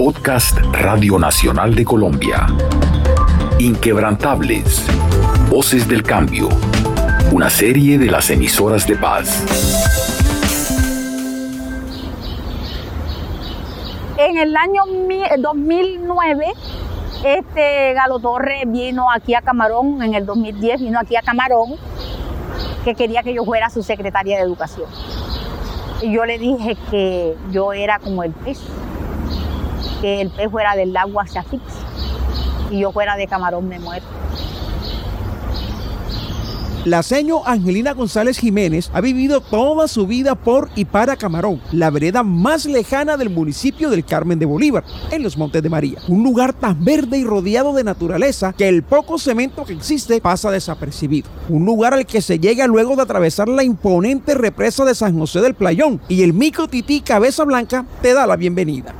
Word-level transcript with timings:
Podcast 0.00 0.56
Radio 0.72 1.18
Nacional 1.18 1.74
de 1.74 1.84
Colombia. 1.84 2.46
Inquebrantables. 3.58 4.86
Voces 5.50 5.86
del 5.86 6.02
Cambio. 6.02 6.48
Una 7.32 7.50
serie 7.50 7.98
de 7.98 8.06
las 8.06 8.30
emisoras 8.30 8.86
de 8.86 8.96
paz. 8.96 9.44
En 14.16 14.38
el 14.38 14.56
año 14.56 14.84
2009, 15.38 16.46
este 17.22 17.92
Galo 17.92 18.20
Torres 18.20 18.62
vino 18.68 19.10
aquí 19.10 19.34
a 19.34 19.42
Camarón, 19.42 20.02
en 20.02 20.14
el 20.14 20.24
2010 20.24 20.80
vino 20.80 20.98
aquí 20.98 21.16
a 21.16 21.20
Camarón, 21.20 21.74
que 22.86 22.94
quería 22.94 23.22
que 23.22 23.34
yo 23.34 23.44
fuera 23.44 23.68
su 23.68 23.82
secretaria 23.82 24.38
de 24.38 24.44
Educación. 24.44 24.88
Y 26.00 26.10
yo 26.10 26.24
le 26.24 26.38
dije 26.38 26.78
que 26.90 27.36
yo 27.50 27.74
era 27.74 27.98
como 27.98 28.24
el 28.24 28.32
pez, 28.32 28.62
que 30.00 30.20
el 30.20 30.30
pez 30.30 30.50
fuera 30.50 30.74
del 30.74 30.96
agua 30.96 31.26
se 31.26 31.38
asfixia 31.38 31.80
y 32.70 32.80
yo 32.80 32.92
fuera 32.92 33.16
de 33.16 33.26
camarón 33.26 33.68
me 33.68 33.78
muero. 33.78 34.04
La 36.86 37.02
seño 37.02 37.42
Angelina 37.44 37.92
González 37.92 38.38
Jiménez 38.38 38.90
ha 38.94 39.02
vivido 39.02 39.42
toda 39.42 39.86
su 39.86 40.06
vida 40.06 40.34
por 40.34 40.70
y 40.76 40.86
para 40.86 41.14
Camarón, 41.16 41.60
la 41.72 41.90
vereda 41.90 42.22
más 42.22 42.64
lejana 42.64 43.18
del 43.18 43.28
municipio 43.28 43.90
del 43.90 44.02
Carmen 44.02 44.38
de 44.38 44.46
Bolívar, 44.46 44.82
en 45.10 45.22
los 45.22 45.36
Montes 45.36 45.62
de 45.62 45.68
María. 45.68 45.98
Un 46.08 46.22
lugar 46.22 46.54
tan 46.54 46.82
verde 46.82 47.18
y 47.18 47.24
rodeado 47.24 47.74
de 47.74 47.84
naturaleza 47.84 48.54
que 48.56 48.66
el 48.66 48.82
poco 48.82 49.18
cemento 49.18 49.66
que 49.66 49.74
existe 49.74 50.22
pasa 50.22 50.50
desapercibido. 50.50 51.28
Un 51.50 51.66
lugar 51.66 51.92
al 51.92 52.06
que 52.06 52.22
se 52.22 52.38
llega 52.38 52.66
luego 52.66 52.96
de 52.96 53.02
atravesar 53.02 53.46
la 53.46 53.62
imponente 53.62 54.34
represa 54.34 54.86
de 54.86 54.94
San 54.94 55.18
José 55.18 55.42
del 55.42 55.52
Playón 55.52 56.00
y 56.08 56.22
el 56.22 56.32
mico 56.32 56.66
tití 56.66 57.02
Cabeza 57.02 57.44
Blanca 57.44 57.84
te 58.00 58.14
da 58.14 58.26
la 58.26 58.36
bienvenida. 58.36 58.94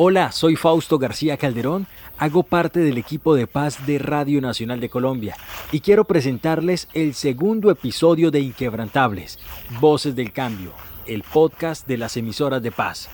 Hola, 0.00 0.30
soy 0.30 0.54
Fausto 0.54 0.96
García 0.96 1.36
Calderón 1.36 1.88
hago 2.18 2.44
parte 2.44 2.78
del 2.78 2.98
equipo 2.98 3.34
de 3.34 3.48
paz 3.48 3.84
de 3.84 3.98
Radio 3.98 4.40
Nacional 4.40 4.78
de 4.78 4.88
Colombia 4.88 5.36
y 5.72 5.80
quiero 5.80 6.04
presentarles 6.04 6.86
el 6.94 7.14
segundo 7.14 7.68
episodio 7.68 8.30
de 8.30 8.38
Inquebrantables, 8.38 9.40
Voces 9.80 10.14
del 10.14 10.32
Cambio, 10.32 10.70
el 11.04 11.24
podcast 11.24 11.84
de 11.88 11.98
las 11.98 12.16
emisoras 12.16 12.62
de 12.62 12.70
paz. 12.70 13.08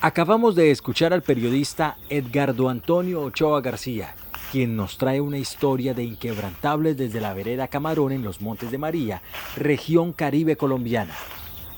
Acabamos 0.00 0.56
de 0.56 0.72
escuchar 0.72 1.12
al 1.12 1.22
periodista 1.22 1.96
Edgardo 2.08 2.68
Antonio 2.68 3.22
Ochoa 3.22 3.60
García, 3.60 4.16
quien 4.50 4.74
nos 4.74 4.98
trae 4.98 5.20
una 5.20 5.38
historia 5.38 5.94
de 5.94 6.02
inquebrantables 6.02 6.96
desde 6.96 7.20
la 7.20 7.32
vereda 7.32 7.68
Camarón 7.68 8.10
en 8.10 8.24
los 8.24 8.40
Montes 8.40 8.72
de 8.72 8.78
María, 8.78 9.22
región 9.54 10.12
caribe 10.12 10.56
colombiana. 10.56 11.14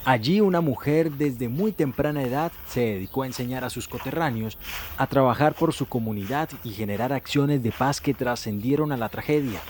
Allí 0.05 0.41
una 0.41 0.63
mujer 0.63 1.11
desde 1.13 1.49
muy 1.49 1.73
temprana 1.73 2.23
edad 2.23 2.53
se 2.67 2.81
dedicó 2.81 3.23
a 3.23 3.27
enseñar 3.27 3.65
a 3.65 3.71
sus 3.71 3.87
coterráneos 3.87 4.57
a 4.97 5.07
trabajar 5.07 5.55
por 5.55 5.75
su 5.75 5.87
comunidad 5.87 6.49
y 6.65 6.71
generar 6.71 7.13
acciones 7.13 7.63
de 7.63 7.71
paz 7.71 8.01
que 8.01 8.15
trascendieron 8.15 8.93
a 8.93 8.97
la 8.97 9.11
tragedia. 9.11 9.61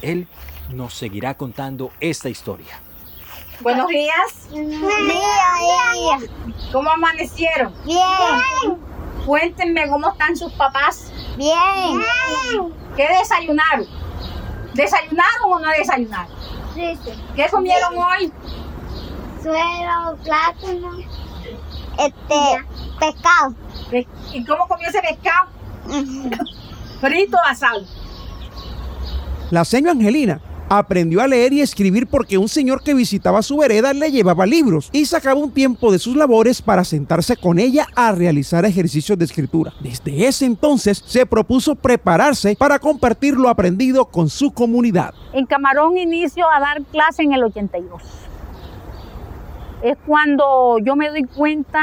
Él 0.00 0.28
nos 0.72 0.94
seguirá 0.94 1.34
contando 1.34 1.90
esta 2.00 2.28
historia. 2.28 2.80
Buenos 3.60 3.88
días. 3.88 4.48
Día, 4.50 6.18
¿Cómo 6.72 6.90
amanecieron? 6.90 7.74
Bien. 7.84 8.78
Cuéntenme 9.26 9.88
cómo 9.88 10.10
están 10.10 10.36
sus 10.36 10.52
papás. 10.54 11.12
Bien. 11.36 12.02
¿Qué 12.96 13.08
desayunaron? 13.18 13.86
¿Desayunaron 14.74 15.52
o 15.52 15.58
no 15.60 15.68
desayunaron? 15.70 16.32
Sí. 16.74 16.98
¿Qué 17.36 17.46
comieron 17.50 17.96
hoy? 17.98 18.32
Suero, 19.42 20.16
plátano, 20.22 20.98
este, 21.98 22.64
pescado. 23.00 23.54
¿Y 24.32 24.44
cómo 24.44 24.68
comió 24.68 24.88
ese 24.88 25.00
pescado? 25.00 25.50
Frito 27.00 27.36
o 27.36 27.48
asado. 27.48 27.84
La 29.50 29.64
señora 29.64 29.92
Angelina 29.92 30.40
aprendió 30.68 31.20
a 31.20 31.26
leer 31.26 31.52
y 31.52 31.60
escribir 31.60 32.06
porque 32.06 32.38
un 32.38 32.48
señor 32.48 32.82
que 32.82 32.94
visitaba 32.94 33.42
su 33.42 33.58
vereda 33.58 33.92
le 33.92 34.10
llevaba 34.10 34.46
libros 34.46 34.88
y 34.92 35.04
sacaba 35.04 35.38
un 35.38 35.50
tiempo 35.50 35.90
de 35.90 35.98
sus 35.98 36.16
labores 36.16 36.62
para 36.62 36.84
sentarse 36.84 37.36
con 37.36 37.58
ella 37.58 37.88
a 37.94 38.12
realizar 38.12 38.64
ejercicios 38.64 39.18
de 39.18 39.24
escritura. 39.24 39.74
Desde 39.80 40.26
ese 40.26 40.46
entonces 40.46 41.02
se 41.04 41.26
propuso 41.26 41.74
prepararse 41.74 42.56
para 42.56 42.78
compartir 42.78 43.34
lo 43.34 43.48
aprendido 43.48 44.06
con 44.06 44.30
su 44.30 44.52
comunidad. 44.52 45.12
En 45.32 45.46
Camarón 45.46 45.98
inicio 45.98 46.46
a 46.48 46.60
dar 46.60 46.82
clase 46.84 47.22
en 47.24 47.32
el 47.32 47.42
82 47.42 48.00
es 49.82 49.98
cuando 50.06 50.78
yo 50.78 50.94
me 50.94 51.08
doy 51.08 51.24
cuenta 51.24 51.80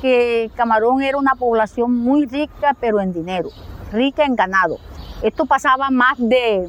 que 0.00 0.50
Camarón 0.54 1.02
era 1.02 1.18
una 1.18 1.34
población 1.34 1.96
muy 1.96 2.26
rica, 2.26 2.76
pero 2.80 3.00
en 3.00 3.12
dinero, 3.12 3.48
rica 3.92 4.24
en 4.24 4.36
ganado. 4.36 4.78
Esto 5.22 5.46
pasaba 5.46 5.90
más 5.90 6.14
de, 6.16 6.68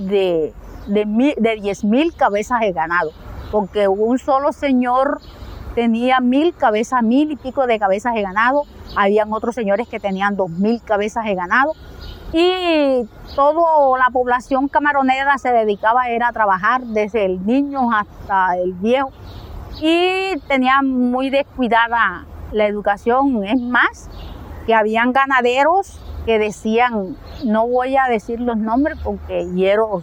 de, 0.00 0.52
de, 0.86 1.56
10 1.60 1.84
mil 1.84 2.14
cabezas 2.14 2.60
de 2.60 2.72
ganado, 2.72 3.10
porque 3.50 3.88
un 3.88 4.18
solo 4.18 4.52
señor 4.52 5.20
tenía 5.74 6.20
mil 6.20 6.54
cabezas, 6.54 7.02
mil 7.02 7.32
y 7.32 7.36
pico 7.36 7.66
de 7.66 7.78
cabezas 7.78 8.14
de 8.14 8.22
ganado, 8.22 8.64
habían 8.96 9.32
otros 9.32 9.54
señores 9.54 9.88
que 9.88 9.98
tenían 9.98 10.36
dos 10.36 10.50
mil 10.50 10.82
cabezas 10.82 11.24
de 11.24 11.34
ganado, 11.34 11.72
y 12.34 13.08
toda 13.34 13.98
la 13.98 14.10
población 14.12 14.68
camaronera 14.68 15.38
se 15.38 15.50
dedicaba 15.50 16.08
era 16.08 16.28
a 16.28 16.32
trabajar, 16.32 16.82
desde 16.82 17.24
el 17.24 17.46
niño 17.46 17.90
hasta 17.92 18.58
el 18.58 18.74
viejo, 18.74 19.10
y 19.80 20.38
tenía 20.48 20.82
muy 20.82 21.30
descuidada 21.30 22.24
la 22.52 22.66
educación. 22.66 23.44
Es 23.44 23.60
más, 23.60 24.08
que 24.66 24.74
habían 24.74 25.12
ganaderos 25.12 25.98
que 26.26 26.38
decían, 26.38 27.16
no 27.44 27.66
voy 27.66 27.96
a 27.96 28.04
decir 28.04 28.40
los 28.40 28.58
nombres 28.58 28.98
porque 29.02 29.46
hiero 29.54 30.02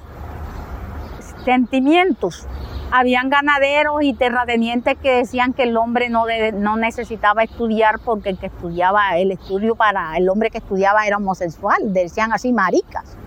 sentimientos. 1.44 2.48
Habían 2.92 3.30
ganaderos 3.30 4.02
y 4.02 4.14
terratenientes 4.14 4.98
que 4.98 5.18
decían 5.18 5.54
que 5.54 5.64
el 5.64 5.78
hombre 5.78 6.10
no, 6.10 6.26
no 6.54 6.78
necesitaba 6.78 7.44
estudiar 7.44 8.00
porque 8.00 8.30
el 8.30 8.40
que 8.40 8.48
estudiaba, 8.48 9.18
el 9.18 9.32
estudio 9.32 9.76
para 9.76 10.18
el 10.18 10.30
hombre 10.30 10.50
que 10.50 10.60
estudiaba 10.60 11.06
era 11.06 11.18
homosexual, 11.18 11.94
decían 11.94 12.32
así 12.34 12.54
maricas. 12.54 13.18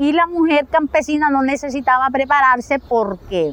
Y 0.00 0.12
la 0.12 0.26
mujer 0.26 0.66
campesina 0.66 1.30
no 1.30 1.42
necesitaba 1.42 2.08
prepararse 2.10 2.78
porque 2.78 3.52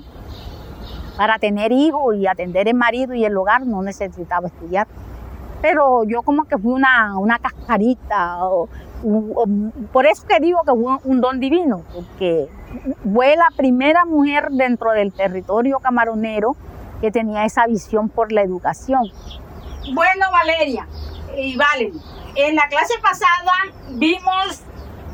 para 1.18 1.40
tener 1.40 1.72
hijos 1.72 2.16
y 2.16 2.28
atender 2.28 2.68
el 2.68 2.76
marido 2.76 3.14
y 3.14 3.26
el 3.26 3.36
hogar 3.36 3.66
no 3.66 3.82
necesitaba 3.82 4.48
estudiar. 4.48 4.88
Pero 5.62 6.04
yo 6.04 6.22
como 6.22 6.46
que 6.46 6.58
fui 6.58 6.72
una, 6.72 7.18
una 7.18 7.40
cascarita, 7.40 8.40
por 9.92 10.06
eso 10.06 10.28
que 10.28 10.40
digo 10.40 10.62
que 10.64 10.72
fue 10.72 10.98
un 11.04 11.20
don 11.20 11.40
divino, 11.40 11.82
porque 11.94 12.48
fue 13.12 13.36
la 13.36 13.50
primera 13.56 14.06
mujer 14.06 14.50
dentro 14.52 14.92
del 14.92 15.12
territorio 15.12 15.80
camaronero 15.80 16.56
que 17.02 17.12
tenía 17.12 17.46
esa 17.46 17.66
visión 17.66 18.10
por 18.10 18.32
la 18.32 18.44
educación. 18.44 19.02
Bueno, 19.94 20.32
Valeria 20.32 20.88
y 21.36 21.58
Valen, 21.58 21.94
en 22.36 22.56
la 22.56 22.68
clase 22.68 22.94
pasada 23.02 23.52
vimos 23.92 24.62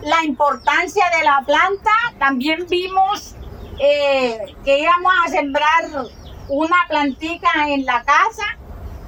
la 0.02 0.26
importancia 0.26 1.06
de 1.18 1.24
la 1.24 1.44
planta, 1.46 1.92
también 2.20 2.66
vimos 2.70 3.36
eh, 3.80 4.56
que 4.64 4.80
íbamos 4.80 5.14
a 5.26 5.30
sembrar 5.30 6.08
una 6.50 6.78
plantica 6.88 7.50
en 7.68 7.86
la 7.86 8.04
casa 8.04 8.44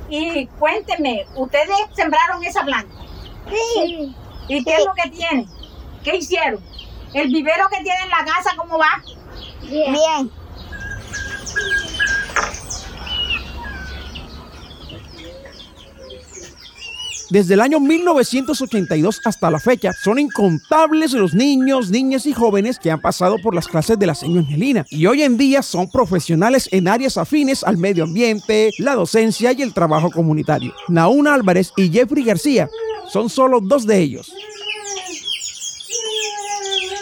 y 0.10 0.46
cuénteme, 0.60 1.26
¿ustedes 1.36 1.76
sembraron 1.96 2.44
esa 2.44 2.64
planta? 2.64 2.96
Sí. 3.50 4.16
¿Y 4.48 4.64
qué 4.64 4.76
es 4.76 4.86
lo 4.86 4.94
que 4.94 5.10
tienen? 5.10 5.48
¿Qué 6.04 6.18
hicieron? 6.18 6.64
¿El 7.14 7.30
vivero 7.30 7.68
que 7.70 7.84
tienen 7.84 8.04
en 8.04 8.10
la 8.10 8.26
casa 8.26 8.56
cómo 8.56 8.78
va? 8.78 9.02
Bien. 9.62 10.32
Desde 17.30 17.56
el 17.56 17.62
año 17.62 17.80
1982 17.80 19.22
hasta 19.26 19.50
la 19.50 19.60
fecha, 19.60 19.94
son 19.94 20.20
incontables 20.20 21.14
los 21.14 21.34
niños, 21.34 21.90
niñas 21.90 22.28
y 22.28 22.34
jóvenes 22.34 22.78
que 22.78 22.92
han 22.92 23.02
pasado 23.02 23.38
por 23.42 23.56
las 23.56 23.68
clases 23.68 23.98
de 23.98 24.06
la 24.06 24.14
señora 24.14 24.42
Angelina 24.42 24.86
y 24.90 25.08
hoy 25.08 25.24
en 25.24 25.36
día 25.36 25.64
son 25.64 25.90
profesionales 25.90 26.70
en 26.72 26.88
áreas 26.88 27.18
afines 27.18 27.64
al 27.64 27.78
medio 27.78 28.04
ambiente, 28.04 28.70
la 28.78 28.94
docencia 28.94 29.52
y 29.54 29.64
el 29.64 29.74
trabajo 29.74 30.12
comunitario. 30.12 30.74
Nauna 30.88 31.34
Álvarez 31.34 31.74
y 31.76 31.90
Jeffrey 31.90 32.24
García 32.24 32.70
son 33.08 33.30
solo 33.30 33.60
dos 33.60 33.88
de 33.88 33.98
ellos. 33.98 34.32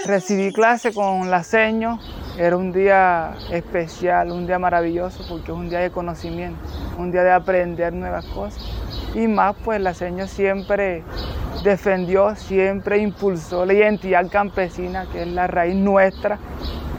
Recibí 0.05 0.53
clase 0.53 0.93
con 0.93 1.29
la 1.29 1.43
seño, 1.43 1.99
era 2.37 2.55
un 2.55 2.71
día 2.71 3.35
especial, 3.51 4.31
un 4.31 4.47
día 4.47 4.57
maravilloso 4.57 5.25
porque 5.27 5.51
es 5.51 5.57
un 5.57 5.69
día 5.69 5.79
de 5.79 5.91
conocimiento, 5.91 6.59
un 6.97 7.11
día 7.11 7.23
de 7.23 7.31
aprender 7.31 7.91
nuevas 7.91 8.25
cosas 8.27 8.63
y 9.13 9.27
más 9.27 9.55
pues 9.63 9.79
la 9.81 9.93
señora 9.93 10.27
siempre 10.27 11.03
defendió, 11.63 12.35
siempre 12.35 12.97
impulsó 12.97 13.65
la 13.65 13.73
identidad 13.73 14.29
campesina, 14.29 15.05
que 15.11 15.23
es 15.23 15.27
la 15.27 15.47
raíz 15.47 15.75
nuestra, 15.75 16.37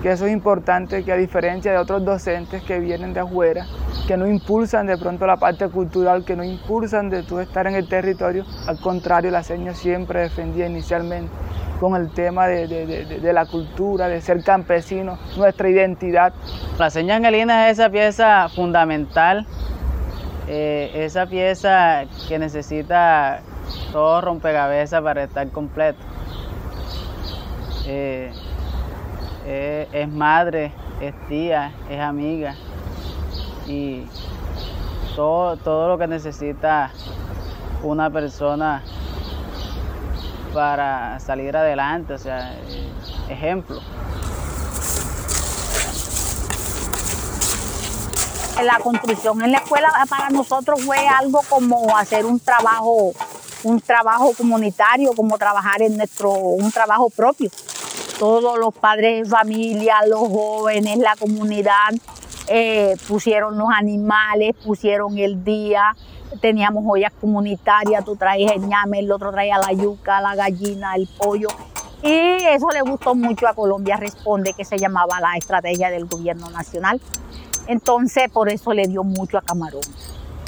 que 0.02 0.12
eso 0.12 0.26
es 0.26 0.32
importante, 0.32 1.02
que 1.02 1.12
a 1.12 1.16
diferencia 1.16 1.72
de 1.72 1.78
otros 1.78 2.04
docentes 2.04 2.62
que 2.62 2.78
vienen 2.78 3.14
de 3.14 3.20
afuera, 3.20 3.66
que 4.06 4.16
no 4.16 4.26
impulsan 4.26 4.86
de 4.86 4.98
pronto 4.98 5.26
la 5.26 5.38
parte 5.38 5.68
cultural, 5.68 6.24
que 6.24 6.36
no 6.36 6.44
impulsan 6.44 7.08
de 7.08 7.22
tú 7.22 7.38
estar 7.38 7.66
en 7.66 7.74
el 7.74 7.88
territorio. 7.88 8.44
Al 8.66 8.78
contrario, 8.78 9.30
la 9.30 9.42
seña 9.42 9.72
siempre 9.74 10.20
defendía 10.20 10.66
inicialmente 10.66 11.30
con 11.80 11.96
el 11.96 12.10
tema 12.10 12.46
de, 12.46 13.32
la 13.32 13.46
cultura, 13.46 14.08
de 14.08 14.20
ser 14.20 14.42
campesino, 14.42 15.18
nuestra 15.36 15.68
identidad. 15.68 16.32
La 16.78 16.90
seña 16.90 17.16
angelina 17.16 17.68
es 17.68 17.78
esa 17.78 17.90
pieza 17.90 18.48
fundamental, 18.48 19.46
eh, 20.46 20.90
esa 20.94 21.26
pieza 21.26 22.04
que 22.28 22.38
necesita 22.38 23.40
todo 23.92 24.20
rompecabezas 24.20 25.02
para 25.02 25.24
estar 25.24 25.48
completo. 25.48 25.98
Eh, 27.86 28.30
eh, 29.46 29.88
es 29.92 30.08
madre, 30.08 30.72
es 31.00 31.14
tía, 31.28 31.72
es 31.90 32.00
amiga 32.00 32.54
y 33.66 34.06
todo, 35.16 35.56
todo 35.56 35.88
lo 35.88 35.98
que 35.98 36.06
necesita 36.06 36.90
una 37.82 38.10
persona 38.10 38.82
para 40.54 41.18
salir 41.20 41.56
adelante, 41.56 42.14
o 42.14 42.18
sea, 42.18 42.54
ejemplo. 43.28 43.80
La 48.62 48.78
construcción 48.78 49.42
en 49.42 49.50
la 49.50 49.58
escuela 49.58 49.92
para 50.08 50.30
nosotros 50.30 50.80
fue 50.82 51.08
algo 51.08 51.40
como 51.48 51.96
hacer 51.96 52.24
un 52.24 52.38
trabajo, 52.38 53.12
un 53.64 53.80
trabajo 53.80 54.32
comunitario, 54.36 55.12
como 55.14 55.36
trabajar 55.38 55.82
en 55.82 55.96
nuestro, 55.96 56.30
un 56.30 56.70
trabajo 56.70 57.10
propio. 57.10 57.50
Todos 58.18 58.58
los 58.58 58.72
padres 58.72 59.24
de 59.24 59.28
familia, 59.28 59.96
los 60.06 60.20
jóvenes, 60.20 60.98
la 60.98 61.16
comunidad, 61.16 61.90
eh, 62.46 62.96
pusieron 63.08 63.58
los 63.58 63.68
animales, 63.70 64.54
pusieron 64.64 65.18
el 65.18 65.42
día, 65.42 65.96
teníamos 66.40 66.84
ollas 66.86 67.12
comunitarias, 67.20 68.04
tú 68.04 68.14
traías 68.16 68.52
el 68.52 68.68
ñame, 68.68 69.00
el 69.00 69.10
otro 69.10 69.32
traía 69.32 69.58
la 69.58 69.72
yuca, 69.72 70.20
la 70.20 70.36
gallina, 70.36 70.94
el 70.94 71.08
pollo. 71.08 71.48
Y 72.02 72.44
eso 72.44 72.68
le 72.72 72.82
gustó 72.82 73.14
mucho 73.14 73.48
a 73.48 73.54
Colombia 73.54 73.96
Responde, 73.96 74.52
que 74.52 74.64
se 74.64 74.78
llamaba 74.78 75.20
la 75.20 75.36
estrategia 75.36 75.90
del 75.90 76.04
gobierno 76.04 76.50
nacional. 76.50 77.00
Entonces, 77.66 78.30
por 78.30 78.50
eso 78.50 78.72
le 78.72 78.86
dio 78.86 79.04
mucho 79.04 79.38
a 79.38 79.42
Camarón, 79.42 79.82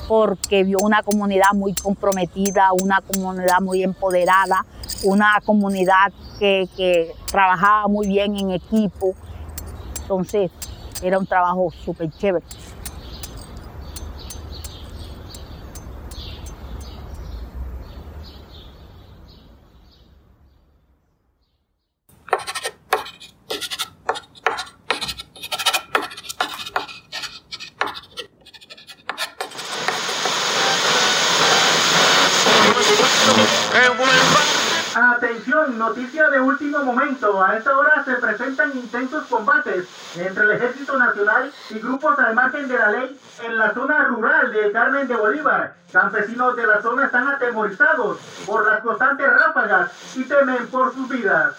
porque 0.07 0.65
vio 0.65 0.79
una 0.83 1.03
comunidad 1.03 1.53
muy 1.55 1.73
comprometida, 1.75 2.73
una 2.73 3.01
comunidad 3.01 3.61
muy 3.63 3.83
empoderada, 3.83 4.67
una 5.05 5.41
comunidad 5.45 6.13
que, 6.39 6.69
trabajaba 7.31 7.89
muy 7.89 8.07
bien 8.07 8.37
en 8.37 8.51
equipo. 8.51 9.15
Entonces, 10.03 10.51
era 11.03 11.19
un 11.19 11.27
trabajo 11.27 11.71
súper 11.85 12.11
chévere. 12.11 12.45
noticia 35.87 36.29
de 36.31 36.41
último 36.67 36.85
momento. 36.85 37.43
A 37.43 37.57
esta 37.57 37.77
hora 37.77 38.05
se 38.05 38.15
presentan 38.17 38.77
intensos 38.77 39.25
combates 39.27 39.87
entre 40.17 40.45
el 40.45 40.51
Ejército 40.53 40.99
Nacional 40.99 41.53
y 41.71 41.79
grupos 41.79 42.19
al 42.19 42.35
margen 42.35 42.69
de 42.69 42.79
la 42.79 42.91
ley 42.91 43.21
en 43.45 43.59
la 43.59 43.73
zona 43.73 44.05
rural 44.05 44.53
de 44.53 44.73
Carmen 44.73 45.07
de 45.07 45.15
Bolívar. 45.15 45.75
Campesinos 45.93 46.57
de 46.57 46.67
la 46.67 46.83
zona 46.83 47.07
están 47.07 47.29
atemorizados 47.29 48.19
por 48.45 48.67
las 48.67 48.81
constantes 48.81 49.27
ráfagas 49.29 50.17
y 50.17 50.25
temen 50.25 50.67
por 50.69 50.93
sus 50.93 51.09
vidas. 51.09 51.55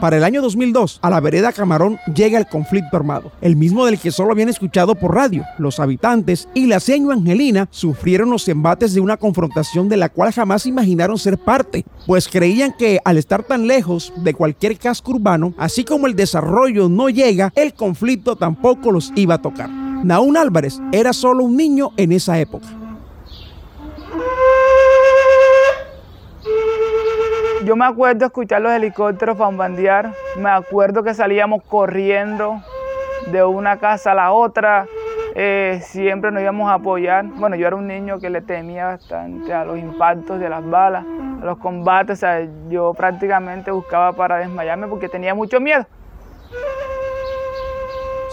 Para 0.00 0.18
el 0.18 0.24
año 0.24 0.42
2002, 0.42 0.98
a 1.00 1.08
la 1.08 1.20
vereda 1.20 1.52
Camarón 1.52 1.98
llega 2.14 2.38
el 2.38 2.46
conflicto 2.46 2.96
armado, 2.96 3.32
el 3.40 3.56
mismo 3.56 3.86
del 3.86 3.98
que 3.98 4.12
solo 4.12 4.32
habían 4.32 4.50
escuchado 4.50 4.94
por 4.94 5.14
radio. 5.14 5.44
Los 5.58 5.80
habitantes 5.80 6.48
y 6.52 6.66
la 6.66 6.80
seño 6.80 7.12
Angelina 7.12 7.66
sufrieron 7.70 8.28
los 8.28 8.46
embates 8.48 8.92
de 8.92 9.00
una 9.00 9.16
confrontación 9.16 9.88
de 9.88 9.96
la 9.96 10.10
cual 10.10 10.32
jamás 10.32 10.66
imaginaron 10.66 11.18
ser 11.18 11.38
parte, 11.38 11.86
pues 12.06 12.28
creían 12.28 12.74
que 12.76 13.00
al 13.04 13.16
estar 13.16 13.42
tan 13.42 13.66
lejos 13.66 14.12
de 14.18 14.34
cualquier 14.34 14.76
casco 14.78 15.12
urbano, 15.12 15.54
así 15.56 15.82
como 15.82 16.06
el 16.06 16.14
desarrollo 16.14 16.90
no 16.90 17.08
llega, 17.08 17.52
el 17.56 17.72
conflicto 17.72 18.36
tampoco 18.36 18.92
los 18.92 19.12
iba 19.16 19.36
a 19.36 19.42
tocar. 19.42 19.70
Naún 19.70 20.36
Álvarez 20.36 20.78
era 20.92 21.14
solo 21.14 21.44
un 21.44 21.56
niño 21.56 21.92
en 21.96 22.12
esa 22.12 22.38
época. 22.38 22.66
Yo 27.66 27.74
me 27.74 27.84
acuerdo 27.84 28.26
escuchar 28.26 28.62
los 28.62 28.70
helicópteros 28.70 29.36
fambandear, 29.36 30.14
me 30.38 30.50
acuerdo 30.50 31.02
que 31.02 31.14
salíamos 31.14 31.64
corriendo 31.64 32.62
de 33.32 33.42
una 33.42 33.80
casa 33.80 34.12
a 34.12 34.14
la 34.14 34.30
otra, 34.30 34.86
eh, 35.34 35.80
siempre 35.82 36.30
nos 36.30 36.42
íbamos 36.42 36.70
a 36.70 36.74
apoyar. 36.74 37.24
Bueno, 37.24 37.56
yo 37.56 37.66
era 37.66 37.74
un 37.74 37.88
niño 37.88 38.20
que 38.20 38.30
le 38.30 38.40
temía 38.40 38.86
bastante 38.86 39.52
a 39.52 39.64
los 39.64 39.80
impactos 39.80 40.38
de 40.38 40.48
las 40.48 40.64
balas, 40.64 41.04
a 41.42 41.44
los 41.44 41.58
combates, 41.58 42.24
yo 42.70 42.94
prácticamente 42.94 43.72
buscaba 43.72 44.12
para 44.12 44.36
desmayarme 44.36 44.86
porque 44.86 45.08
tenía 45.08 45.34
mucho 45.34 45.58
miedo. 45.58 45.84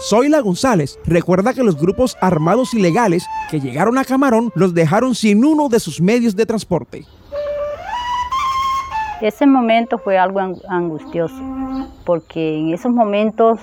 Zoila 0.08 0.38
González 0.42 0.96
recuerda 1.06 1.52
que 1.52 1.64
los 1.64 1.76
grupos 1.76 2.16
armados 2.20 2.72
ilegales 2.72 3.26
que 3.50 3.58
llegaron 3.58 3.98
a 3.98 4.04
Camarón 4.04 4.52
los 4.54 4.74
dejaron 4.74 5.16
sin 5.16 5.44
uno 5.44 5.68
de 5.68 5.80
sus 5.80 6.00
medios 6.00 6.36
de 6.36 6.46
transporte. 6.46 7.04
Ese 9.20 9.46
momento 9.46 9.98
fue 9.98 10.18
algo 10.18 10.40
angustioso, 10.68 11.40
porque 12.04 12.58
en 12.58 12.74
esos 12.74 12.90
momentos 12.90 13.60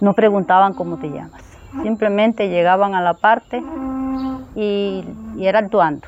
no 0.00 0.12
preguntaban 0.12 0.74
cómo 0.74 0.98
te 0.98 1.08
llamas. 1.08 1.42
Simplemente 1.82 2.48
llegaban 2.48 2.94
a 2.94 3.00
la 3.00 3.14
parte 3.14 3.62
y, 4.54 5.04
era 5.40 5.60
actuando. 5.60 6.06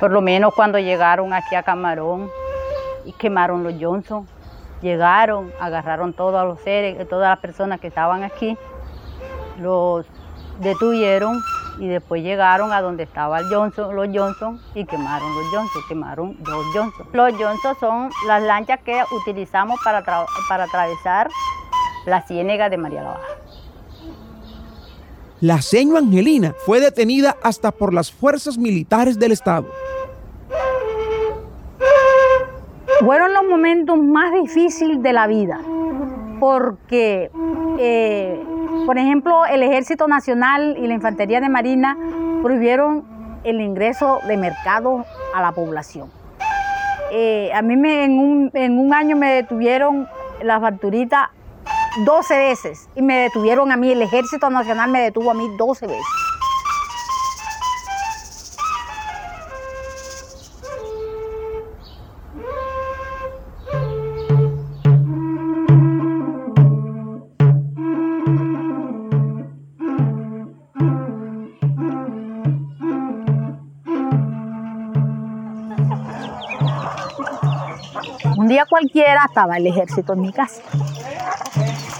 Por 0.00 0.10
lo 0.10 0.20
menos 0.20 0.52
cuando 0.54 0.78
llegaron 0.78 1.32
aquí 1.32 1.54
a 1.54 1.62
Camarón 1.62 2.28
y 3.04 3.12
quemaron 3.12 3.62
los 3.62 3.74
Johnson, 3.80 4.26
llegaron, 4.82 5.50
agarraron 5.60 6.12
todos 6.12 6.44
los 6.46 6.60
seres, 6.60 7.08
todas 7.08 7.30
las 7.30 7.38
personas 7.38 7.80
que 7.80 7.86
estaban 7.86 8.24
aquí, 8.24 8.58
los 9.60 10.06
detuvieron 10.60 11.40
y 11.78 11.86
después 11.88 12.22
llegaron 12.22 12.72
a 12.72 12.80
donde 12.80 13.04
estaba 13.04 13.38
el 13.40 13.46
Johnson, 13.46 13.94
los 13.94 14.08
Johnson 14.12 14.60
y 14.74 14.84
quemaron 14.84 15.28
los 15.34 15.46
Johnson, 15.52 15.82
quemaron 15.88 16.36
dos 16.42 16.66
Johnson. 16.74 17.06
Los 17.12 17.32
Johnson 17.34 17.76
son 17.78 18.10
las 18.26 18.42
lanchas 18.42 18.80
que 18.84 19.02
utilizamos 19.12 19.78
para, 19.84 20.04
para 20.48 20.64
atravesar 20.64 21.28
la 22.06 22.22
ciénega 22.22 22.68
de 22.68 22.76
María 22.76 23.02
la 23.02 23.10
Baja. 23.10 23.26
La 25.40 25.62
seño 25.62 25.96
Angelina 25.96 26.52
fue 26.66 26.80
detenida 26.80 27.36
hasta 27.42 27.70
por 27.70 27.94
las 27.94 28.10
fuerzas 28.10 28.58
militares 28.58 29.18
del 29.18 29.32
Estado. 29.32 29.68
Fueron 33.00 33.32
los 33.32 33.44
momentos 33.44 33.96
más 33.98 34.32
difíciles 34.32 35.00
de 35.00 35.12
la 35.12 35.28
vida, 35.28 35.60
porque 36.40 37.30
eh, 37.78 38.44
por 38.86 38.98
ejemplo, 38.98 39.46
el 39.46 39.62
Ejército 39.62 40.08
Nacional 40.08 40.76
y 40.78 40.86
la 40.86 40.94
Infantería 40.94 41.40
de 41.40 41.48
Marina 41.48 41.96
prohibieron 42.42 43.04
el 43.44 43.60
ingreso 43.60 44.20
de 44.26 44.36
mercado 44.36 45.04
a 45.34 45.42
la 45.42 45.52
población. 45.52 46.10
Eh, 47.10 47.50
a 47.54 47.62
mí 47.62 47.76
me, 47.76 48.04
en, 48.04 48.18
un, 48.18 48.50
en 48.54 48.78
un 48.78 48.92
año 48.92 49.16
me 49.16 49.32
detuvieron 49.32 50.08
la 50.42 50.60
facturita 50.60 51.30
12 52.04 52.38
veces 52.38 52.88
y 52.94 53.02
me 53.02 53.18
detuvieron 53.18 53.72
a 53.72 53.76
mí, 53.76 53.90
el 53.90 54.02
Ejército 54.02 54.50
Nacional 54.50 54.90
me 54.90 55.00
detuvo 55.00 55.30
a 55.30 55.34
mí 55.34 55.48
12 55.56 55.86
veces. 55.86 56.27
Un 78.48 78.54
día 78.54 78.64
cualquiera 78.64 79.26
estaba 79.28 79.58
el 79.58 79.66
ejército 79.66 80.14
en 80.14 80.22
mi 80.22 80.32
casa 80.32 80.62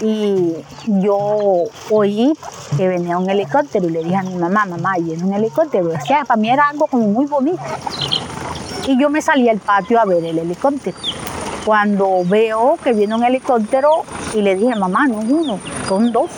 y 0.01 0.55
yo 0.87 1.65
oí 1.91 2.33
que 2.75 2.87
venía 2.87 3.19
un 3.19 3.29
helicóptero 3.29 3.87
y 3.87 3.91
le 3.91 4.03
dije 4.03 4.15
a 4.15 4.23
mi 4.23 4.33
mamá, 4.33 4.65
mamá, 4.65 4.93
en 4.97 5.23
un 5.23 5.31
helicóptero. 5.31 5.89
Decía, 5.89 6.25
para 6.25 6.41
mí 6.41 6.49
era 6.49 6.69
algo 6.69 6.87
como 6.87 7.05
muy 7.05 7.27
bonito. 7.27 7.61
Y 8.87 8.99
yo 8.99 9.11
me 9.11 9.21
salí 9.21 9.47
al 9.47 9.59
patio 9.59 9.99
a 9.99 10.05
ver 10.05 10.25
el 10.25 10.39
helicóptero. 10.39 10.97
Cuando 11.65 12.23
veo 12.25 12.79
que 12.83 12.93
viene 12.93 13.13
un 13.13 13.23
helicóptero 13.23 14.01
y 14.33 14.41
le 14.41 14.55
dije, 14.55 14.75
mamá, 14.75 15.05
no 15.05 15.21
es 15.21 15.29
uno, 15.29 15.59
son 15.87 16.11
dos. 16.11 16.31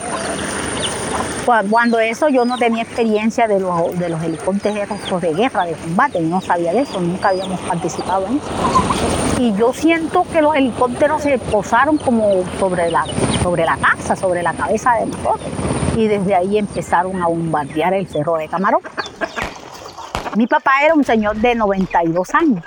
Cuando 1.69 1.99
eso 1.99 2.29
yo 2.29 2.45
no 2.45 2.57
tenía 2.57 2.83
experiencia 2.83 3.47
de 3.47 3.59
los, 3.59 3.97
de 3.97 4.09
los 4.09 4.23
helicópteros 4.23 5.21
de 5.21 5.33
guerra, 5.33 5.65
de 5.65 5.73
combate, 5.73 6.21
no 6.21 6.39
sabía 6.41 6.73
de 6.73 6.81
eso, 6.81 6.99
nunca 7.01 7.29
habíamos 7.29 7.59
participado 7.61 8.27
en 8.27 8.37
eso. 8.37 9.41
Y 9.41 9.53
yo 9.55 9.73
siento 9.73 10.25
que 10.31 10.41
los 10.41 10.55
helicópteros 10.55 11.23
se 11.23 11.37
posaron 11.37 11.97
como 11.97 12.43
sobre 12.59 12.89
la, 12.89 13.05
sobre 13.41 13.65
la 13.65 13.75
casa, 13.77 14.15
sobre 14.15 14.43
la 14.43 14.53
cabeza 14.53 14.93
de 14.95 15.07
nosotros. 15.07 15.51
Y 15.97 16.07
desde 16.07 16.35
ahí 16.35 16.57
empezaron 16.57 17.21
a 17.21 17.27
bombardear 17.27 17.93
el 17.93 18.07
cerro 18.07 18.37
de 18.37 18.47
Camarón. 18.47 18.81
Mi 20.37 20.47
papá 20.47 20.71
era 20.85 20.93
un 20.93 21.03
señor 21.03 21.35
de 21.35 21.55
92 21.55 22.33
años. 22.35 22.63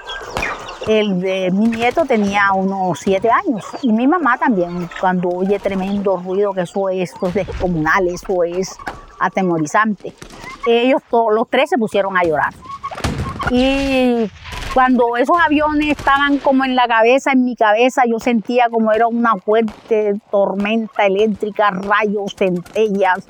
El 0.86 1.20
de 1.20 1.50
mi 1.50 1.68
nieto 1.68 2.04
tenía 2.04 2.52
unos 2.52 2.98
7 3.00 3.30
años. 3.30 3.64
Y 3.82 3.92
mi 3.92 4.06
mamá 4.06 4.36
también, 4.36 4.88
cuando 5.00 5.30
oye 5.30 5.58
tremendo 5.58 6.18
ruido, 6.18 6.52
que 6.52 6.62
eso 6.62 6.90
es, 6.90 7.10
eso 7.14 7.26
es 7.28 7.34
descomunal, 7.34 8.06
eso 8.08 8.44
es 8.44 8.76
atemorizante. 9.18 10.12
Ellos 10.66 11.00
todos, 11.10 11.34
los 11.34 11.48
tres 11.48 11.70
se 11.70 11.78
pusieron 11.78 12.16
a 12.16 12.22
llorar. 12.22 12.52
Y 13.50 14.30
cuando 14.74 15.16
esos 15.16 15.36
aviones 15.38 15.96
estaban 15.96 16.38
como 16.38 16.64
en 16.64 16.74
la 16.74 16.86
cabeza, 16.86 17.32
en 17.32 17.44
mi 17.44 17.56
cabeza, 17.56 18.02
yo 18.06 18.18
sentía 18.18 18.68
como 18.68 18.92
era 18.92 19.06
una 19.06 19.36
fuerte 19.36 20.14
tormenta 20.30 21.06
eléctrica, 21.06 21.70
rayos, 21.70 22.34
centellas. 22.36 23.26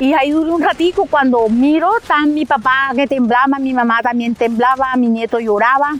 Y 0.00 0.14
ahí 0.14 0.30
duré 0.30 0.52
un 0.52 0.62
ratico, 0.62 1.06
cuando 1.10 1.48
miro, 1.48 1.90
tan 2.06 2.32
mi 2.32 2.46
papá 2.46 2.90
que 2.94 3.08
temblaba, 3.08 3.58
mi 3.58 3.74
mamá 3.74 4.00
también 4.02 4.36
temblaba, 4.36 4.94
mi 4.96 5.08
nieto 5.08 5.40
lloraba. 5.40 5.94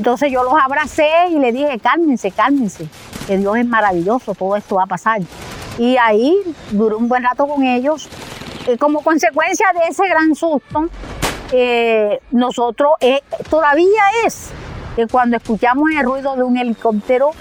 Entonces 0.00 0.32
yo 0.32 0.42
los 0.42 0.54
abracé 0.54 1.06
y 1.28 1.38
le 1.38 1.52
dije, 1.52 1.78
cálmense, 1.78 2.30
cálmense, 2.30 2.86
que 3.26 3.36
Dios 3.36 3.54
es 3.58 3.66
maravilloso, 3.66 4.34
todo 4.34 4.56
esto 4.56 4.76
va 4.76 4.84
a 4.84 4.86
pasar. 4.86 5.20
Y 5.76 5.98
ahí 5.98 6.34
duré 6.70 6.94
un 6.94 7.06
buen 7.06 7.22
rato 7.22 7.46
con 7.46 7.62
ellos. 7.64 8.08
Eh, 8.66 8.78
como 8.78 9.02
consecuencia 9.02 9.66
de 9.74 9.90
ese 9.90 10.08
gran 10.08 10.34
susto, 10.34 10.88
eh, 11.52 12.18
nosotros, 12.30 12.92
eh, 13.02 13.20
todavía 13.50 14.00
es 14.24 14.48
que 14.96 15.06
cuando 15.06 15.36
escuchamos 15.36 15.90
el 15.94 16.02
ruido 16.02 16.34
de 16.34 16.44
un 16.44 16.56
helicóptero, 16.56 17.32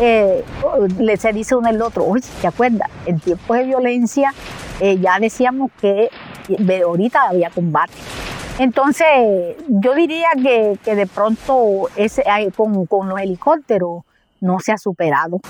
le 0.00 1.16
se 1.18 1.32
dice 1.32 1.54
uno 1.54 1.68
al 1.68 1.80
otro, 1.80 2.04
oye, 2.04 2.26
¿te 2.40 2.48
acuerdas? 2.48 2.90
En 3.06 3.20
tiempos 3.20 3.58
de 3.58 3.62
violencia 3.62 4.34
ya 4.80 5.20
decíamos 5.20 5.70
que 5.80 6.10
ahorita 6.84 7.28
había 7.28 7.50
combate. 7.50 7.92
Entonces, 8.58 9.56
yo 9.68 9.94
diría 9.94 10.28
que, 10.42 10.94
de 10.94 11.06
pronto 11.06 11.88
ese, 11.94 12.24
con, 12.56 12.86
con 12.86 13.08
los 13.08 13.20
helicópteros 13.20 14.02
no 14.40 14.58
se 14.58 14.72
ha 14.72 14.78
superado. 14.78 15.40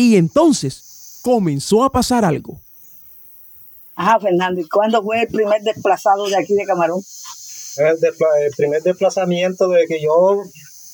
Y 0.00 0.16
entonces 0.16 1.20
comenzó 1.20 1.84
a 1.84 1.92
pasar 1.92 2.24
algo. 2.24 2.58
Ajá, 3.94 4.18
Fernando, 4.18 4.58
¿y 4.58 4.64
cuándo 4.66 5.02
fue 5.02 5.20
el 5.20 5.28
primer 5.28 5.60
desplazado 5.60 6.26
de 6.26 6.38
aquí 6.38 6.54
de 6.54 6.64
Camarón? 6.64 7.02
El, 7.76 7.98
primer 8.56 8.82
desplazamiento 8.82 9.68
de 9.68 9.86
que 9.86 10.00
yo 10.00 10.42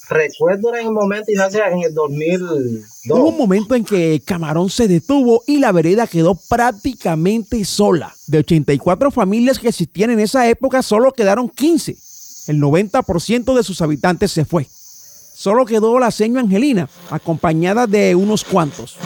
recuerdo 0.09 0.75
en 0.75 0.87
el 0.87 0.93
momento, 0.93 1.31
y 1.31 1.35
en 1.37 1.83
el 1.85 1.95
2002. 1.95 2.85
Hubo 3.09 3.29
un 3.29 3.39
momento 3.39 3.77
en 3.77 3.85
que 3.85 4.21
Camarón 4.25 4.71
se 4.71 4.89
detuvo 4.89 5.45
y 5.47 5.61
la 5.61 5.71
vereda 5.71 6.09
quedó 6.09 6.35
prácticamente 6.35 7.65
sola. 7.65 8.13
De 8.27 8.39
84 8.39 9.13
familias 9.13 9.61
que 9.61 9.69
existían 9.69 10.11
en 10.11 10.19
esa 10.19 10.49
época, 10.49 10.83
solo 10.83 11.13
quedaron 11.13 11.49
15. 11.49 11.97
El 12.49 12.61
90% 12.61 13.55
de 13.55 13.63
sus 13.63 13.81
habitantes 13.83 14.33
se 14.33 14.45
fue. 14.45 14.67
Solo 15.37 15.67
quedó 15.67 15.99
la 15.99 16.11
señora 16.11 16.41
Angelina, 16.41 16.89
acompañada 17.11 17.87
de 17.87 18.15
unos 18.15 18.43
cuantos. 18.43 18.97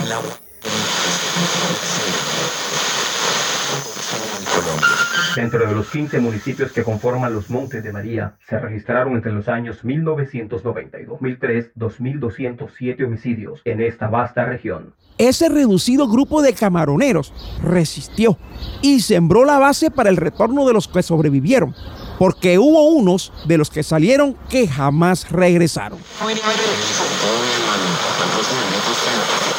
Dentro 5.35 5.67
de 5.67 5.75
los 5.75 5.91
15 5.91 6.21
municipios 6.21 6.71
que 6.71 6.85
conforman 6.85 7.35
los 7.35 7.51
Montes 7.51 7.83
de 7.83 7.93
María, 7.93 8.37
se 8.49 8.61
registraron 8.61 9.17
entre 9.17 9.33
los 9.33 9.49
años 9.49 9.83
1990 9.83 11.01
y 11.01 11.05
2003 11.05 11.73
2.207 11.75 13.05
homicidios 13.05 13.61
en 13.65 13.81
esta 13.81 14.07
vasta 14.07 14.45
región. 14.45 14.95
Ese 15.19 15.49
reducido 15.49 16.09
grupo 16.09 16.43
de 16.43 16.53
camaroneros 16.53 17.33
resistió 17.65 18.39
y 18.83 19.01
sembró 19.01 19.45
la 19.45 19.59
base 19.59 19.91
para 19.91 20.11
el 20.11 20.17
retorno 20.17 20.65
de 20.65 20.75
los 20.75 20.87
que 20.87 21.03
sobrevivieron, 21.03 21.75
porque 22.21 22.59
hubo 22.59 22.91
unos 22.91 23.33
de 23.47 23.57
los 23.57 23.71
que 23.71 23.83
salieron 23.83 24.37
que 24.51 24.69
jamás 24.69 25.31
regresaron. 25.31 25.99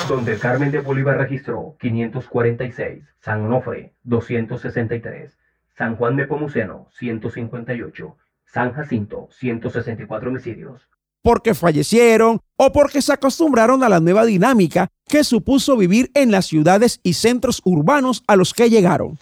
Donde 0.07 0.37
Carmen 0.37 0.69
de 0.69 0.81
Bolívar 0.81 1.17
registró 1.17 1.75
546, 1.79 3.03
San 3.19 3.41
Onofre 3.45 3.95
263, 4.03 5.39
San 5.75 5.95
Juan 5.95 6.15
de 6.17 6.27
Pomuceno 6.27 6.85
158, 6.99 8.15
San 8.45 8.73
Jacinto 8.73 9.29
164 9.31 10.29
homicidios. 10.29 10.87
Porque 11.23 11.55
fallecieron 11.55 12.41
o 12.57 12.71
porque 12.71 13.01
se 13.01 13.13
acostumbraron 13.13 13.81
a 13.81 13.89
la 13.89 13.99
nueva 13.99 14.23
dinámica 14.23 14.87
que 15.07 15.23
supuso 15.23 15.77
vivir 15.77 16.11
en 16.13 16.29
las 16.29 16.45
ciudades 16.45 16.99
y 17.01 17.13
centros 17.13 17.59
urbanos 17.65 18.23
a 18.27 18.35
los 18.35 18.53
que 18.53 18.69
llegaron. 18.69 19.17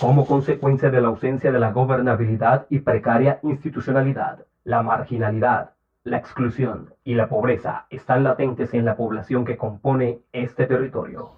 Como 0.00 0.26
consecuencia 0.26 0.90
de 0.90 1.00
la 1.00 1.08
ausencia 1.08 1.52
de 1.52 1.60
la 1.60 1.70
gobernabilidad 1.70 2.66
y 2.68 2.80
precaria 2.80 3.38
institucionalidad, 3.42 4.38
la 4.64 4.82
marginalidad, 4.82 5.70
la 6.02 6.16
exclusión 6.18 6.92
y 7.04 7.14
la 7.14 7.28
pobreza 7.28 7.86
están 7.90 8.24
latentes 8.24 8.74
en 8.74 8.84
la 8.84 8.96
población 8.96 9.44
que 9.44 9.56
compone 9.56 10.18
este 10.32 10.66
territorio. 10.66 11.30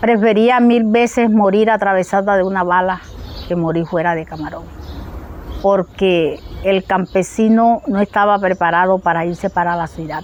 Prefería 0.00 0.60
mil 0.60 0.84
veces 0.84 1.30
morir 1.30 1.70
atravesada 1.70 2.36
de 2.36 2.42
una 2.42 2.62
bala 2.62 3.00
que 3.48 3.56
morir 3.56 3.86
fuera 3.86 4.14
de 4.14 4.26
Camarón, 4.26 4.64
porque 5.62 6.38
el 6.62 6.84
campesino 6.84 7.80
no 7.86 8.00
estaba 8.00 8.38
preparado 8.38 8.98
para 8.98 9.24
irse 9.24 9.48
para 9.48 9.76
la 9.76 9.86
ciudad 9.86 10.22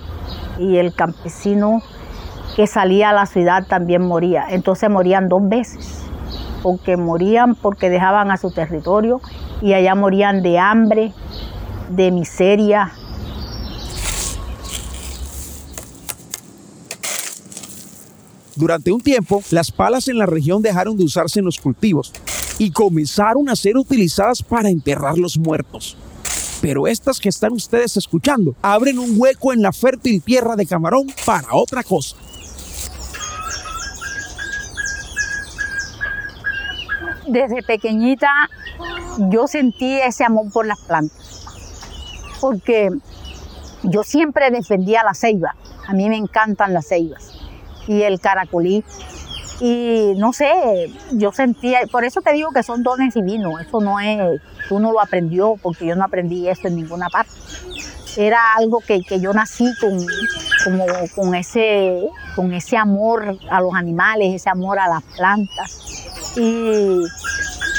y 0.58 0.76
el 0.76 0.94
campesino 0.94 1.80
que 2.54 2.66
salía 2.66 3.11
a 3.11 3.12
la 3.14 3.26
ciudad 3.26 3.66
también 3.66 4.02
moría, 4.02 4.44
entonces 4.50 4.88
morían 4.90 5.28
dos 5.28 5.46
veces 5.49 6.06
porque 6.66 6.96
morían 6.96 7.54
porque 7.54 7.88
dejaban 7.88 8.32
a 8.32 8.37
su 8.37 8.50
territorio 8.50 9.20
y 9.62 9.75
allá 9.75 9.94
morían 9.94 10.42
de 10.42 10.58
hambre, 10.58 11.12
de 11.90 12.11
miseria. 12.11 12.90
Durante 18.56 18.90
un 18.90 19.00
tiempo, 19.00 19.44
las 19.52 19.70
palas 19.70 20.08
en 20.08 20.18
la 20.18 20.26
región 20.26 20.61
dejaron 20.61 20.96
de 20.96 21.04
usarse 21.04 21.38
en 21.38 21.44
los 21.44 21.61
cultivos 21.61 22.12
y 22.58 22.73
comenzaron 22.73 23.49
a 23.49 23.54
ser 23.54 23.76
utilizadas 23.76 24.42
para 24.42 24.68
enterrar 24.68 25.18
los 25.18 25.38
muertos. 25.38 25.96
Pero 26.61 26.88
estas 26.88 27.20
que 27.20 27.28
están 27.28 27.52
ustedes 27.52 27.96
escuchando 27.96 28.56
abren 28.61 28.99
un 28.99 29.14
hueco 29.16 29.52
en 29.52 29.62
la 29.62 29.73
fértil 29.73 30.20
tierra 30.20 30.56
de 30.56 30.66
Camarón 30.66 31.06
para 31.25 31.54
otra 31.54 31.85
cosa. 31.85 32.16
Desde 37.26 37.62
pequeñita 37.62 38.30
yo 39.30 39.47
sentí 39.47 39.99
ese 40.00 40.25
amor 40.25 40.52
por 40.52 40.66
las 40.66 40.80
plantas, 40.80 41.45
porque 42.40 42.90
yo 43.83 44.02
siempre 44.02 44.50
defendía 44.50 45.02
la 45.02 45.14
ceiba, 45.14 45.54
a 45.87 45.92
mí 45.92 46.09
me 46.09 46.16
encantan 46.16 46.75
las 46.75 46.88
ceibas 46.88 47.33
y 47.87 48.02
el 48.02 48.21
caracolí. 48.21 48.85
Y 49.59 50.12
no 50.18 50.35
sé, 50.35 50.52
yo 51.12 51.33
sentía, 51.33 51.80
por 51.90 52.04
eso 52.04 52.21
te 52.21 52.33
digo 52.35 52.50
que 52.50 52.62
son 52.62 52.83
dones 52.83 53.14
divinos, 53.14 53.59
eso 53.59 53.80
no 53.80 53.99
es, 54.00 54.18
uno 54.68 54.92
lo 54.92 55.00
aprendió, 55.00 55.54
porque 55.62 55.87
yo 55.87 55.97
no 55.97 56.04
aprendí 56.04 56.47
eso 56.47 56.68
en 56.68 56.76
ninguna 56.76 57.09
parte. 57.09 57.30
era 58.18 58.54
algo 58.54 58.80
que, 58.80 59.00
que 59.00 59.18
yo 59.18 59.33
nací 59.33 59.64
con, 59.80 59.99
como, 60.64 60.85
con, 61.14 61.35
ese, 61.35 62.06
con 62.35 62.52
ese 62.52 62.76
amor 62.76 63.38
a 63.50 63.61
los 63.62 63.75
animales, 63.75 64.35
ese 64.35 64.50
amor 64.50 64.78
a 64.78 64.88
las 64.88 65.02
plantas. 65.16 66.06
Y 66.37 67.02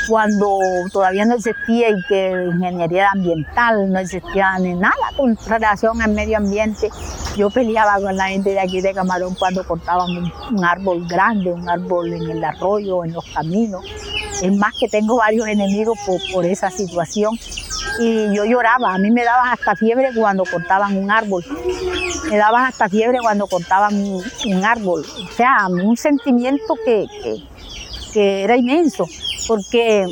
cuando 0.08 0.60
todavía 0.92 1.26
no 1.26 1.36
existía 1.36 1.90
y 1.90 2.02
que 2.08 2.32
ingeniería 2.52 3.12
ambiental, 3.12 3.92
no 3.92 4.00
existía 4.00 4.58
ni 4.60 4.74
nada 4.74 4.96
con 5.16 5.38
relación 5.48 6.02
al 6.02 6.12
medio 6.12 6.38
ambiente, 6.38 6.90
yo 7.36 7.50
peleaba 7.50 8.00
con 8.02 8.16
la 8.16 8.30
gente 8.30 8.52
de 8.52 8.60
aquí 8.60 8.82
de 8.82 8.94
Camarón 8.94 9.36
cuando 9.36 9.64
cortaban 9.66 10.10
un, 10.52 10.66
árbol 10.66 11.06
grande, 11.08 11.52
un 11.52 11.70
árbol 11.70 12.14
en 12.14 12.32
el 12.32 12.44
arroyo, 12.44 13.04
en 13.04 13.14
los 13.14 13.26
caminos. 13.26 13.84
Es 14.42 14.56
más 14.56 14.74
que 14.80 14.88
tengo 14.88 15.18
varios 15.18 15.48
enemigos 15.48 15.98
por, 16.34 16.46
esa 16.46 16.72
situación. 16.72 17.38
Y 18.00 18.36
yo 18.36 18.46
lloraba, 18.46 18.94
a 18.94 18.98
mí 18.98 19.12
me 19.12 19.24
daban 19.24 19.50
hasta 19.50 19.76
fiebre 19.76 20.10
cuando 20.16 20.44
cortaban 20.46 20.98
un 20.98 21.10
árbol, 21.10 21.44
me 22.30 22.38
daban 22.38 22.66
hasta 22.66 22.90
fiebre 22.90 23.18
cuando 23.22 23.48
cortaban 23.48 23.96
un, 23.96 24.66
árbol, 24.66 25.04
o 25.04 25.32
sea, 25.32 25.68
un 25.68 25.98
sentimiento 25.98 26.76
que, 26.86 27.08
era 28.18 28.56
inmenso, 28.58 29.06
porque 29.48 30.06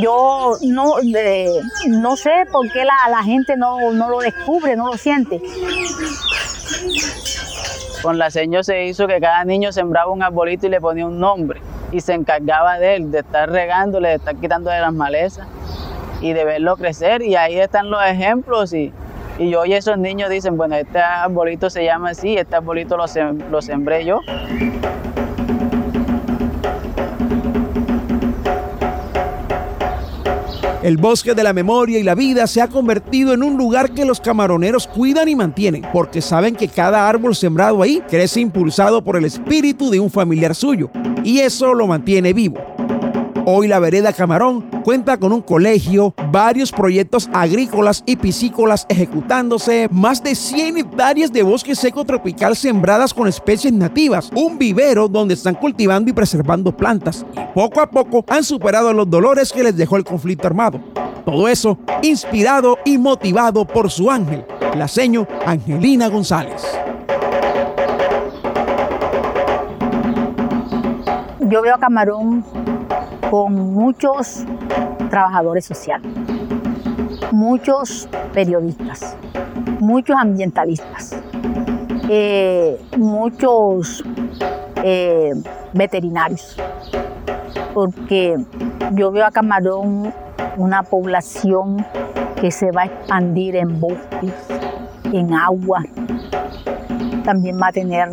yo 0.00 0.56
no, 0.62 0.96
no 1.88 2.16
sé 2.16 2.30
por 2.50 2.70
qué 2.72 2.84
la, 2.84 3.10
la 3.10 3.22
gente 3.22 3.56
no, 3.56 3.92
no, 3.92 4.08
lo 4.08 4.20
descubre, 4.20 4.76
no 4.76 4.86
lo 4.86 4.96
siente. 4.96 5.40
Con 8.02 8.18
la 8.18 8.30
señora 8.30 8.64
se 8.64 8.86
hizo 8.86 9.06
que 9.06 9.20
cada 9.20 9.44
niño 9.44 9.70
sembraba 9.72 10.10
un 10.10 10.22
arbolito 10.22 10.66
y 10.66 10.70
le 10.70 10.80
ponía 10.80 11.06
un 11.06 11.20
nombre 11.20 11.60
y 11.92 12.00
se 12.00 12.14
encargaba 12.14 12.78
de 12.78 12.96
él, 12.96 13.10
de 13.10 13.20
estar 13.20 13.50
regándole, 13.50 14.08
de 14.08 14.14
estar 14.16 14.34
quitándole 14.36 14.80
las 14.80 14.92
malezas 14.92 15.46
y 16.20 16.32
de 16.32 16.44
verlo 16.44 16.76
crecer. 16.76 17.22
Y 17.22 17.36
ahí 17.36 17.58
están 17.60 17.90
los 17.90 18.02
ejemplos 18.04 18.72
y, 18.72 18.92
y 19.38 19.54
hoy 19.54 19.74
esos 19.74 19.98
niños 19.98 20.30
dicen, 20.30 20.56
bueno, 20.56 20.74
este 20.74 20.98
arbolito 20.98 21.70
se 21.70 21.84
llama 21.84 22.10
así, 22.10 22.36
este 22.36 22.56
arbolito 22.56 22.96
lo, 22.96 23.04
lo 23.50 23.62
sembré 23.62 24.04
yo. 24.04 24.20
El 30.82 30.96
bosque 30.96 31.34
de 31.34 31.44
la 31.44 31.52
memoria 31.52 32.00
y 32.00 32.02
la 32.02 32.16
vida 32.16 32.48
se 32.48 32.60
ha 32.60 32.66
convertido 32.66 33.32
en 33.32 33.44
un 33.44 33.56
lugar 33.56 33.94
que 33.94 34.04
los 34.04 34.20
camaroneros 34.20 34.88
cuidan 34.88 35.28
y 35.28 35.36
mantienen, 35.36 35.82
porque 35.92 36.20
saben 36.20 36.56
que 36.56 36.66
cada 36.66 37.08
árbol 37.08 37.36
sembrado 37.36 37.82
ahí 37.82 38.02
crece 38.08 38.40
impulsado 38.40 39.04
por 39.04 39.16
el 39.16 39.24
espíritu 39.24 39.90
de 39.90 40.00
un 40.00 40.10
familiar 40.10 40.56
suyo, 40.56 40.90
y 41.22 41.38
eso 41.38 41.72
lo 41.72 41.86
mantiene 41.86 42.32
vivo. 42.32 42.71
Hoy 43.44 43.66
la 43.66 43.80
vereda 43.80 44.12
Camarón 44.12 44.70
cuenta 44.84 45.16
con 45.16 45.32
un 45.32 45.42
colegio, 45.42 46.14
varios 46.30 46.70
proyectos 46.70 47.28
agrícolas 47.32 48.04
y 48.06 48.14
piscícolas 48.14 48.86
ejecutándose, 48.88 49.88
más 49.90 50.22
de 50.22 50.36
100 50.36 50.78
hectáreas 50.78 51.32
de 51.32 51.42
bosque 51.42 51.74
seco 51.74 52.04
tropical 52.04 52.54
sembradas 52.54 53.12
con 53.12 53.26
especies 53.26 53.72
nativas, 53.72 54.30
un 54.36 54.58
vivero 54.58 55.08
donde 55.08 55.34
están 55.34 55.56
cultivando 55.56 56.08
y 56.08 56.12
preservando 56.12 56.76
plantas. 56.76 57.26
poco 57.52 57.80
a 57.80 57.90
poco 57.90 58.24
han 58.28 58.44
superado 58.44 58.92
los 58.92 59.10
dolores 59.10 59.52
que 59.52 59.64
les 59.64 59.76
dejó 59.76 59.96
el 59.96 60.04
conflicto 60.04 60.46
armado. 60.46 60.80
Todo 61.24 61.48
eso 61.48 61.78
inspirado 62.02 62.78
y 62.84 62.96
motivado 62.96 63.66
por 63.66 63.90
su 63.90 64.08
ángel, 64.08 64.44
la 64.76 64.86
seño 64.86 65.26
Angelina 65.46 66.06
González. 66.08 66.62
Yo 71.40 71.60
veo 71.60 71.74
a 71.74 71.78
Camarón 71.78 72.44
con 73.32 73.54
muchos 73.72 74.44
trabajadores 75.08 75.64
sociales, 75.64 76.06
muchos 77.30 78.06
periodistas, 78.34 79.16
muchos 79.80 80.16
ambientalistas, 80.20 81.16
eh, 82.10 82.78
muchos 82.98 84.04
eh, 84.84 85.30
veterinarios, 85.72 86.58
porque 87.72 88.36
yo 88.92 89.10
veo 89.10 89.24
a 89.24 89.30
Camarón 89.30 90.12
una 90.58 90.82
población 90.82 91.86
que 92.38 92.50
se 92.50 92.70
va 92.70 92.82
a 92.82 92.84
expandir 92.84 93.56
en 93.56 93.80
bosques, 93.80 94.34
en 95.04 95.32
agua, 95.32 95.82
también 97.24 97.58
va 97.58 97.68
a 97.68 97.72
tener 97.72 98.10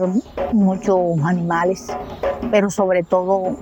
muchos 0.53 0.97
animales, 1.25 1.88
pero 2.51 2.69
sobre 2.69 3.03
todo 3.03 3.58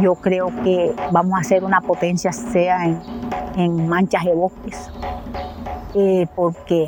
yo 0.00 0.14
creo 0.14 0.48
que 0.62 0.94
vamos 1.10 1.38
a 1.38 1.44
ser 1.44 1.64
una 1.64 1.80
potencia, 1.80 2.32
sea 2.32 2.84
en, 3.56 3.88
manchas 3.88 4.24
de 4.24 4.34
bosques, 4.34 4.90
eh, 5.94 6.26
porque 6.34 6.86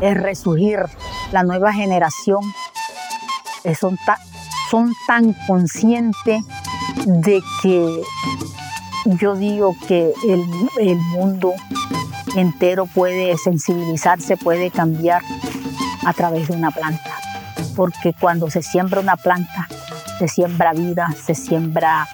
es 0.00 0.16
resurgir 0.20 0.80
la 1.32 1.42
nueva 1.42 1.72
generación, 1.72 2.40
eh, 3.64 3.74
son, 3.74 3.98
son 4.70 4.92
tan 5.06 5.34
conscientes 5.46 6.44
de 7.06 7.42
que 7.62 8.02
yo 9.18 9.34
digo 9.34 9.74
que 9.86 10.12
el, 10.28 10.44
el 10.80 10.96
mundo 10.96 11.52
entero 12.36 12.86
puede 12.86 13.36
sensibilizarse, 13.36 14.36
puede 14.36 14.70
cambiar 14.70 15.22
a 16.04 16.12
través 16.12 16.48
de 16.48 16.56
una 16.56 16.70
planta, 16.70 17.14
porque 17.76 18.14
cuando 18.18 18.50
se 18.50 18.62
siembra 18.62 19.00
una 19.00 19.16
planta, 19.16 19.68
se 20.18 20.28
siembra 20.28 20.72
vida, 20.72 21.08
se 21.24 21.34
siembra 21.34 22.06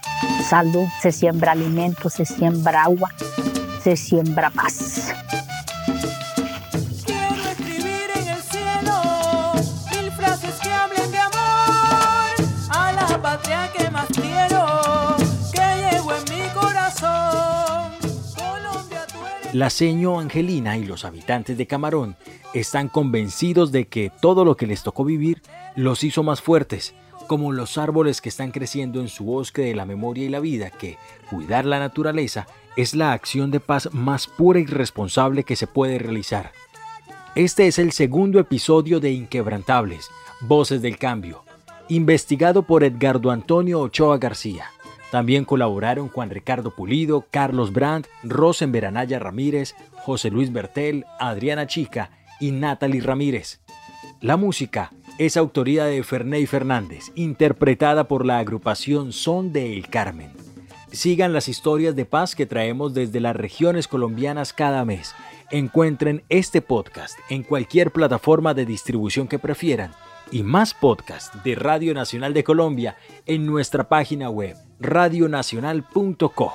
salud, 0.49 0.87
se 1.01 1.13
siembra 1.13 1.53
alimento, 1.53 2.09
se 2.09 2.25
siembra 2.25 2.85
agua, 2.85 3.11
se 3.83 3.97
siembra 3.97 4.51
paz. 4.51 5.13
Quiero 7.05 7.51
escribir 7.51 8.11
en 8.17 8.29
el 8.29 8.43
cielo 8.43 9.53
mil 9.91 10.11
frases 10.13 10.55
que 10.63 10.73
hablen 10.73 11.11
de 11.11 11.19
amor 11.19 12.31
a 12.71 12.93
la 12.93 13.23
patria 13.23 13.71
que 13.77 13.91
más 13.91 14.09
quiero, 14.09 15.17
que 15.53 15.91
llevo 15.91 16.13
en 16.15 16.25
mi 16.25 16.49
corazón. 16.55 17.93
Colombia, 18.35 19.07
tú 19.13 19.19
eres... 19.43 19.55
La 19.55 19.69
seño 19.69 20.19
Angelina 20.19 20.77
y 20.79 20.85
los 20.85 21.05
habitantes 21.05 21.59
de 21.59 21.67
Camarón 21.67 22.17
están 22.55 22.89
convencidos 22.89 23.73
de 23.73 23.89
que 23.89 24.11
todo 24.21 24.45
lo 24.45 24.57
que 24.57 24.67
les 24.67 24.83
tocó 24.83 25.05
vivir 25.05 25.43
los 25.77 26.03
hizo 26.03 26.23
más 26.23 26.41
fuertes 26.41 26.95
como 27.31 27.53
los 27.53 27.79
árboles 27.79 28.21
que 28.21 28.29
están 28.29 28.51
creciendo 28.51 29.01
en 29.01 29.07
su 29.07 29.23
bosque 29.23 29.63
de 29.63 29.77
la 29.77 29.87
memoria 29.87 30.25
y 30.25 30.29
la 30.29 30.41
vida, 30.41 30.69
que 30.71 30.99
cuidar 31.31 31.65
la 31.65 31.79
naturaleza 31.79 32.49
es 32.75 32.93
la 32.93 33.13
acción 33.13 33.53
de 33.53 33.61
paz 33.61 33.89
más 33.93 34.27
pura 34.27 34.59
y 34.59 34.67
responsable 34.67 35.45
que 35.45 35.55
se 35.55 35.69
puede 35.69 36.01
realizar. 36.01 36.51
Este 37.37 37.69
es 37.69 37.79
el 37.79 37.93
segundo 37.93 38.41
episodio 38.41 38.99
de 38.99 39.13
Inquebrantables, 39.13 40.11
Voces 40.41 40.83
del 40.83 40.99
Cambio, 40.99 41.45
investigado 41.89 42.65
por 42.65 42.83
Edgardo 42.83 43.31
Antonio 43.31 43.79
Ochoa 43.79 44.19
García. 44.19 44.65
También 45.13 45.45
colaboraron 45.45 46.09
Juan 46.09 46.31
Ricardo 46.31 46.75
Pulido, 46.75 47.27
Carlos 47.31 47.73
Brandt, 47.73 48.09
Rosen 48.25 48.73
Veranaya 48.73 49.21
Ramírez, 49.21 49.77
José 50.05 50.33
Luis 50.33 50.53
Bertel, 50.53 51.07
Adriana 51.21 51.69
Chica 51.69 52.11
y 52.41 52.51
Natalie 52.51 53.01
Ramírez. 53.01 53.61
La 54.21 54.37
música 54.37 54.91
es 55.21 55.37
autoría 55.37 55.85
de 55.85 56.03
Ferney 56.03 56.47
Fernández, 56.47 57.13
interpretada 57.15 58.09
por 58.09 58.25
la 58.25 58.39
agrupación 58.39 59.13
Son 59.13 59.53
de 59.53 59.77
El 59.77 59.87
Carmen. 59.89 60.33
Sigan 60.93 61.35
las 61.35 61.47
historias 61.47 61.95
de 61.95 62.07
paz 62.07 62.35
que 62.35 62.47
traemos 62.47 62.95
desde 62.95 63.21
las 63.21 63.37
regiones 63.37 63.87
colombianas 63.87 64.55
cada 64.55 64.83
mes. 64.87 65.15
Encuentren 65.51 66.23
este 66.31 66.63
podcast 66.63 67.19
en 67.29 67.43
cualquier 67.43 67.91
plataforma 67.91 68.55
de 68.55 68.65
distribución 68.65 69.29
que 69.29 69.39
prefieran 69.39 69.93
y 70.33 70.43
más 70.43 70.73
podcasts 70.73 71.37
de 71.45 71.55
Radio 71.55 71.93
Nacional 71.93 72.33
de 72.33 72.43
Colombia 72.43 72.97
en 73.27 73.45
nuestra 73.45 73.91
página 73.91 74.31
web 74.31 74.57
radionacional.co. 74.79 76.55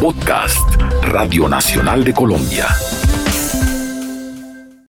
Podcast 0.00 0.80
Radio 1.02 1.46
Nacional 1.46 2.02
de 2.02 2.14
Colombia. 2.14 2.66